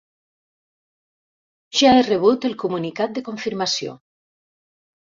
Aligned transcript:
Ja 1.81 1.93
he 1.99 2.01
rebut 2.09 2.49
el 2.51 2.57
comunicat 2.65 3.17
de 3.21 3.27
confirmació. 3.31 3.99